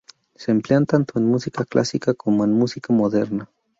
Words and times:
Se 0.33 0.49
emplean 0.49 0.87
tanto 0.87 1.19
en 1.19 1.27
música 1.27 1.63
clásica 1.63 2.15
como 2.15 2.43
en 2.43 2.53
música 2.53 2.91
moderna. 2.91 3.51